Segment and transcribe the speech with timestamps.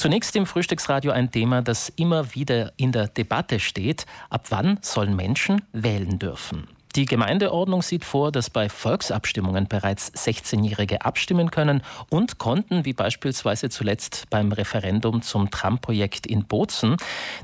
[0.00, 4.06] Zunächst im Frühstücksradio ein Thema, das immer wieder in der Debatte steht.
[4.30, 6.66] Ab wann sollen Menschen wählen dürfen?
[6.96, 13.70] Die Gemeindeordnung sieht vor, dass bei Volksabstimmungen bereits 16-Jährige abstimmen können und konnten, wie beispielsweise
[13.70, 16.96] zuletzt beim Referendum zum Tramprojekt in Bozen.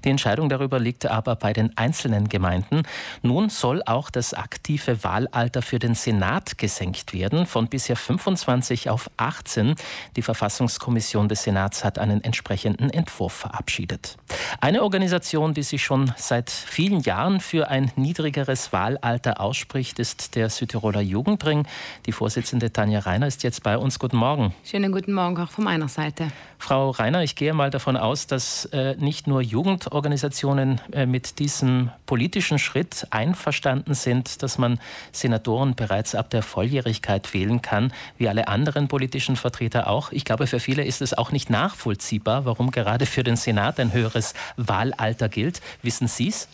[0.05, 2.83] Die Entscheidung darüber liegt aber bei den einzelnen Gemeinden.
[3.23, 9.09] Nun soll auch das aktive Wahlalter für den Senat gesenkt werden, von bisher 25 auf
[9.17, 9.77] 18.
[10.17, 14.17] Die Verfassungskommission des Senats hat einen entsprechenden Entwurf verabschiedet.
[14.61, 20.51] Eine Organisation, die sich schon seit vielen Jahren für ein niedrigeres Wahlalter ausspricht, ist der
[20.51, 21.67] Südtiroler Jugendring.
[22.07, 23.99] Die Vorsitzende Tanja Reiner ist jetzt bei uns.
[23.99, 24.55] Guten Morgen.
[24.65, 26.29] Schönen guten Morgen auch von meiner Seite.
[26.59, 31.91] Frau Reiner, ich gehe mal davon aus, dass äh, nicht nur Jugendorganisationen äh, mit diesem
[32.07, 34.81] politischen Schritt einverstanden sind, dass man
[35.13, 40.13] Senatoren bereits ab der Volljährigkeit wählen kann, wie alle anderen politischen Vertreter auch.
[40.13, 43.93] Ich glaube, für viele ist es auch nicht nachvollziehbar, warum gerade für den Senat ein
[43.93, 45.61] höheres Wahlalter gilt.
[45.83, 46.49] Wissen Sie es?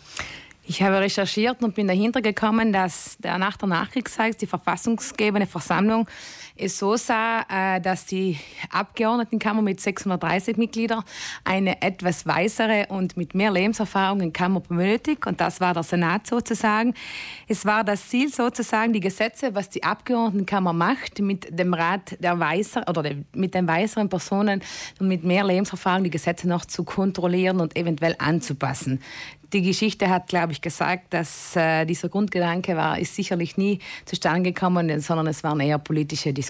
[0.65, 6.07] Ich habe recherchiert und bin dahinter gekommen, dass der nach der Nachkriegszeit die verfassungsgebende Versammlung
[6.55, 8.37] es so sah, äh, dass die
[8.69, 11.03] Abgeordnetenkammer mit 630 Mitgliedern
[11.43, 15.25] eine etwas weisere und mit mehr Lebenserfahrung in Kammer benötigt.
[15.25, 16.93] Und das war der Senat sozusagen.
[17.47, 22.39] Es war das Ziel sozusagen, die Gesetze, was die Abgeordnetenkammer macht, mit dem Rat der
[22.39, 24.61] Weiser oder mit den weiseren Personen
[24.99, 28.99] und mit mehr Lebenserfahrung die Gesetze noch zu kontrollieren und eventuell anzupassen
[29.53, 34.51] die Geschichte hat, glaube ich, gesagt, dass äh, dieser Grundgedanke war, ist sicherlich nie zustande
[34.51, 36.42] gekommen, sondern es waren eher politische Diskussionen,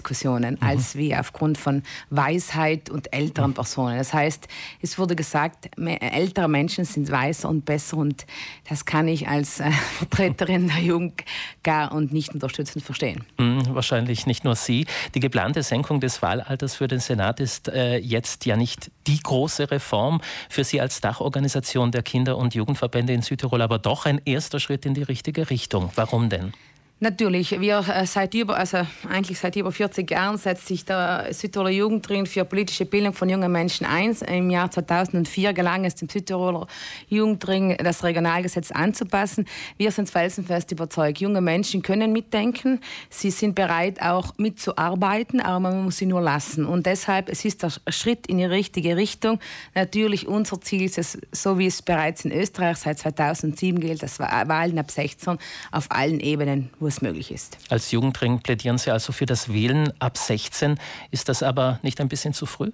[0.54, 0.66] mhm.
[0.66, 3.54] als wie aufgrund von Weisheit und älteren mhm.
[3.54, 3.98] Personen.
[3.98, 4.48] Das heißt,
[4.80, 8.26] es wurde gesagt, ältere Menschen sind weiser und besser und
[8.68, 11.22] das kann ich als äh, Vertreterin der Jugend
[11.62, 13.24] gar und nicht unterstützend verstehen.
[13.38, 14.86] Mhm, wahrscheinlich nicht nur Sie.
[15.14, 19.70] Die geplante Senkung des Wahlalters für den Senat ist äh, jetzt ja nicht die große
[19.70, 24.20] Reform für Sie als Dachorganisation der Kinder- und Jugendverbände Verbände in Südtirol aber doch ein
[24.24, 25.90] erster Schritt in die richtige Richtung.
[25.96, 26.52] Warum denn?
[27.00, 28.78] Natürlich, wir äh, seit über, also
[29.10, 33.50] eigentlich seit über 40 Jahren setzt sich der Südtiroler Jugendring für politische Bildung von jungen
[33.50, 34.16] Menschen ein.
[34.28, 36.68] Im Jahr 2004 gelang es dem Südtiroler
[37.08, 39.44] Jugendring, das Regionalgesetz anzupassen.
[39.76, 42.80] Wir sind felsenfest überzeugt, junge Menschen können mitdenken,
[43.10, 46.64] sie sind bereit auch mitzuarbeiten, aber man muss sie nur lassen.
[46.64, 49.40] Und deshalb, es ist der Schritt in die richtige Richtung.
[49.74, 54.20] Natürlich unser Ziel ist es, so wie es bereits in Österreich seit 2007 gilt, dass
[54.20, 55.38] Wahlen ab 16
[55.72, 57.56] auf allen Ebenen, wo es möglich ist.
[57.70, 60.78] Als Jugendring plädieren Sie also für das Wählen ab 16.
[61.10, 62.70] Ist das aber nicht ein bisschen zu früh?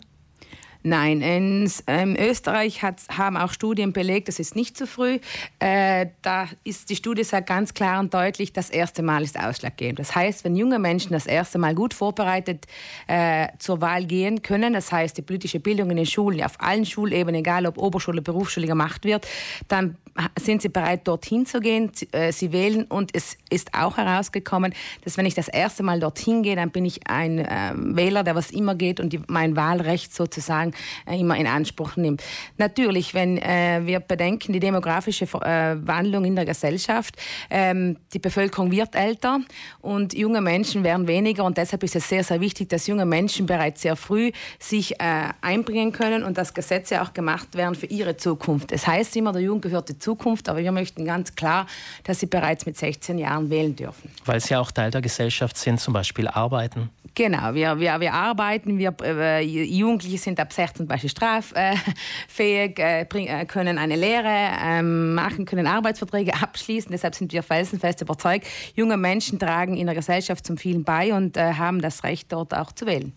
[0.82, 5.18] Nein, in ähm, Österreich hat, haben auch Studien belegt, das ist nicht zu früh.
[5.58, 9.98] Äh, da ist die Studie sagt ganz klar und deutlich, das erste Mal ist ausschlaggebend.
[9.98, 12.66] Das heißt, wenn junge Menschen das erste Mal gut vorbereitet
[13.08, 16.86] äh, zur Wahl gehen können, das heißt, die politische Bildung in den Schulen, auf allen
[16.86, 19.26] Schulebenen, egal ob Oberschule, Berufsschule gemacht wird,
[19.68, 19.96] dann
[20.38, 21.90] sind sie bereit, dorthin zu gehen.
[22.12, 24.74] Äh, sie wählen und es ist auch herausgekommen,
[25.04, 28.34] dass wenn ich das erste Mal dorthin gehe, dann bin ich ein äh, Wähler, der
[28.34, 30.69] was immer geht und die, mein Wahlrecht sozusagen
[31.06, 32.22] äh, immer in Anspruch nimmt.
[32.58, 37.16] Natürlich, wenn äh, wir bedenken die demografische äh, Wandlung in der Gesellschaft,
[37.50, 39.40] ähm, die Bevölkerung wird älter
[39.80, 43.46] und junge Menschen werden weniger und deshalb ist es sehr, sehr wichtig, dass junge Menschen
[43.46, 48.72] bereits sehr früh sich einbringen können und dass Gesetze auch gemacht werden für ihre Zukunft.
[48.72, 51.66] Es heißt immer, der Jugend gehört die Zukunft, aber wir möchten ganz klar,
[52.04, 54.10] dass sie bereits mit 16 Jahren wählen dürfen.
[54.24, 56.90] Weil sie auch Teil der Gesellschaft sind, zum Beispiel arbeiten.
[57.14, 63.44] Genau, wir, wir, wir arbeiten, wir, äh, Jugendliche sind ab 16 Beispiel straffähig, äh, äh,
[63.46, 66.92] können eine Lehre äh, machen, können Arbeitsverträge abschließen.
[66.92, 71.38] Deshalb sind wir felsenfest überzeugt, junge Menschen tragen in der Gesellschaft zum vielen bei und
[71.38, 73.14] äh, haben das Recht, dort auch zu wählen.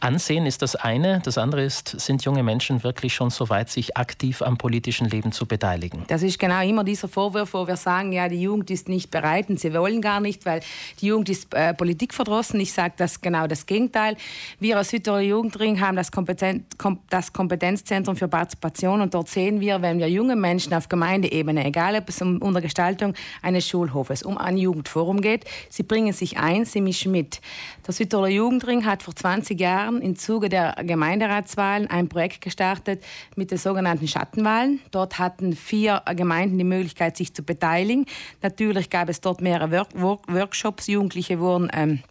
[0.00, 1.20] Ansehen ist das eine.
[1.22, 5.32] Das andere ist, sind junge Menschen wirklich schon so weit, sich aktiv am politischen Leben
[5.32, 6.04] zu beteiligen?
[6.08, 9.50] Das ist genau immer dieser Vorwurf, wo wir sagen, ja, die Jugend ist nicht bereit
[9.50, 10.60] und sie wollen gar nicht, weil
[11.02, 12.58] die Jugend ist äh, politikverdrossen.
[12.58, 14.16] Ich sage das genau das Gegenteil.
[14.60, 19.60] Wir als Südtiroler Jugendring haben das, Kompetent, kom das Kompetenzzentrum für Partizipation und dort sehen
[19.60, 24.22] wir, wenn wir junge Menschen auf Gemeindeebene, egal ob es um unter Gestaltung eines Schulhofes,
[24.22, 27.40] um ein Jugendforum geht, sie bringen sich ein, sie mischen mit.
[27.86, 33.02] Der Südtiroler Jugendring hat vor 20 Jahren im Zuge der Gemeinderatswahlen ein Projekt gestartet
[33.36, 34.80] mit den sogenannten Schattenwahlen.
[34.90, 38.06] Dort hatten vier Gemeinden die Möglichkeit, sich zu beteiligen.
[38.42, 42.02] Natürlich gab es dort mehrere Work Workshops, Jugendliche wurden ähm,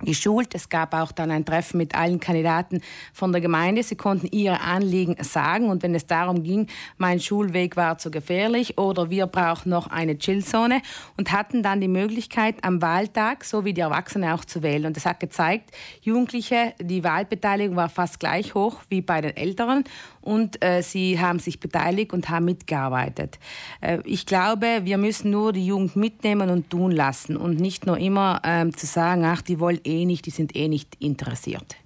[0.00, 0.54] geschult.
[0.54, 2.80] Es gab auch dann ein Treffen mit allen Kandidaten
[3.12, 3.82] von der Gemeinde.
[3.82, 6.66] Sie konnten ihre Anliegen sagen und wenn es darum ging,
[6.96, 10.82] mein Schulweg war zu gefährlich oder wir brauchen noch eine Chillzone
[11.16, 14.86] und hatten dann die Möglichkeit am Wahltag, so wie die Erwachsenen auch zu wählen.
[14.86, 15.70] Und das hat gezeigt,
[16.02, 19.84] Jugendliche, die Wahlbeteiligung war fast gleich hoch wie bei den Älteren
[20.20, 23.38] und äh, sie haben sich beteiligt und haben mitgearbeitet.
[23.80, 27.98] Äh, ich glaube, wir müssen nur die Jugend mitnehmen und tun lassen und nicht nur
[27.98, 31.76] immer äh, zu sagen, ach, die wollen eh nicht, die sind eh nicht interessiert.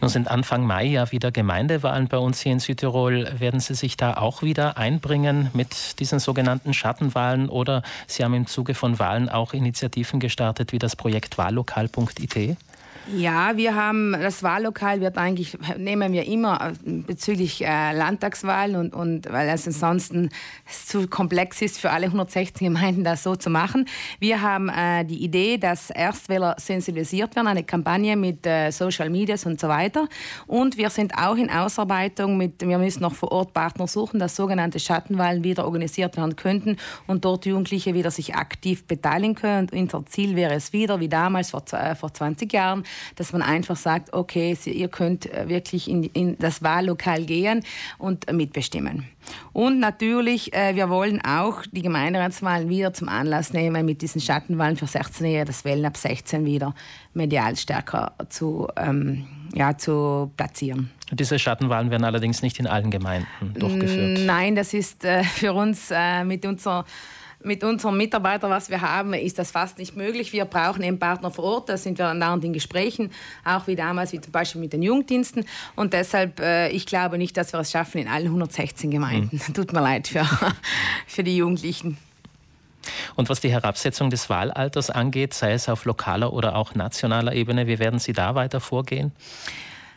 [0.00, 3.28] Nun sind Anfang Mai ja wieder Gemeindewahlen bei uns hier in Südtirol.
[3.38, 8.46] Werden Sie sich da auch wieder einbringen mit diesen sogenannten Schattenwahlen oder Sie haben im
[8.46, 12.56] Zuge von Wahlen auch Initiativen gestartet wie das Projekt Wahllokal.it?
[13.08, 18.94] Ja, wir haben, das Wahllokal wird eigentlich, nehmen wir immer äh, bezüglich äh, Landtagswahlen und,
[18.94, 20.30] und weil es ansonsten
[20.86, 23.86] zu komplex ist für alle 116 Gemeinden, das so zu machen.
[24.20, 29.46] Wir haben äh, die Idee, dass Erstwähler sensibilisiert werden, eine Kampagne mit äh, Social Medias
[29.46, 30.08] und so weiter.
[30.46, 34.36] Und wir sind auch in Ausarbeitung mit, wir müssen noch vor Ort Partner suchen, dass
[34.36, 36.76] sogenannte Schattenwahlen wieder organisiert werden könnten
[37.08, 39.68] und dort Jugendliche wieder sich aktiv beteiligen können.
[39.70, 42.84] Und unser Ziel wäre es wieder, wie damals vor, äh, vor 20 Jahren,
[43.16, 47.64] dass man einfach sagt, okay, ihr könnt äh, wirklich in, in das Wahllokal gehen
[47.98, 49.06] und mitbestimmen.
[49.52, 54.76] Und natürlich, äh, wir wollen auch die Gemeinderatswahlen wieder zum Anlass nehmen, mit diesen Schattenwahlen
[54.76, 56.74] für 16-Jährige, das Wählen ab 16 wieder
[57.14, 60.90] medial stärker zu, ähm, ja, zu platzieren.
[61.12, 64.20] Diese Schattenwahlen werden allerdings nicht in allen Gemeinden durchgeführt.
[64.24, 66.84] Nein, das ist äh, für uns äh, mit unserer
[67.44, 70.32] mit unseren Mitarbeitern, was wir haben, ist das fast nicht möglich.
[70.32, 73.10] Wir brauchen eben Partner vor Ort, da sind wir andauernd in Gesprächen,
[73.44, 75.44] auch wie damals, wie zum Beispiel mit den Jugenddiensten.
[75.76, 79.40] Und deshalb, äh, ich glaube nicht, dass wir es schaffen in allen 116 Gemeinden.
[79.46, 79.54] Mhm.
[79.54, 80.26] Tut mir leid für,
[81.06, 81.98] für die Jugendlichen.
[83.14, 87.66] Und was die Herabsetzung des Wahlalters angeht, sei es auf lokaler oder auch nationaler Ebene,
[87.66, 89.12] wie werden Sie da weiter vorgehen?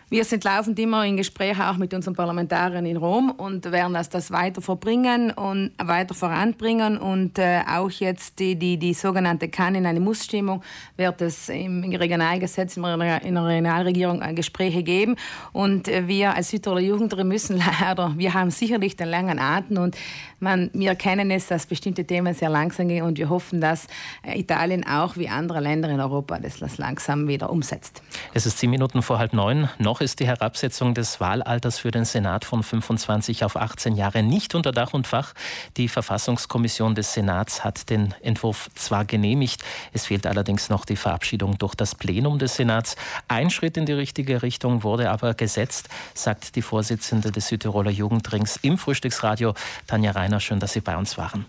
[0.07, 4.07] Wir sind laufend immer in Gesprächen auch mit unseren Parlamentariern in Rom und werden das,
[4.07, 6.99] das weiter verbringen und weiter voranbringen.
[6.99, 10.61] Und äh, auch jetzt die, die, die sogenannte Kann in eine Muss-Stimmung
[10.95, 15.15] wird es im Regionalgesetz, in der Regionalregierung äh, Gespräche geben.
[15.53, 19.97] Und äh, wir als Südtiroler Jugendliche müssen leider, wir haben sicherlich den langen Atem und
[20.39, 23.87] man, wir kennen es, dass bestimmte Themen sehr langsam gehen und wir hoffen, dass
[24.21, 28.03] äh, Italien auch wie andere Länder in Europa das langsam wieder umsetzt.
[28.35, 29.67] Es ist zehn Minuten vor halb neun.
[29.95, 34.53] Noch ist die Herabsetzung des Wahlalters für den Senat von 25 auf 18 Jahre nicht
[34.53, 35.33] unter Dach und Fach.
[35.77, 39.63] Die Verfassungskommission des Senats hat den Entwurf zwar genehmigt,
[39.93, 42.97] es fehlt allerdings noch die Verabschiedung durch das Plenum des Senats.
[43.29, 48.59] Ein Schritt in die richtige Richtung wurde aber gesetzt, sagt die Vorsitzende des Südtiroler Jugendrings
[48.63, 49.53] im Frühstücksradio,
[49.87, 50.41] Tanja Reiner.
[50.41, 51.45] Schön, dass Sie bei uns waren.